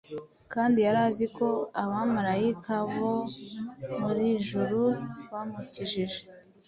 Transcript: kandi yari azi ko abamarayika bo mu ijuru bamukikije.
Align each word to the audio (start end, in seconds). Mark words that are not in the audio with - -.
kandi 0.53 0.77
yari 0.85 0.99
azi 1.07 1.25
ko 1.37 1.47
abamarayika 1.83 2.75
bo 2.93 3.11
mu 3.99 4.09
ijuru 4.35 4.81
bamukikije. 5.31 6.19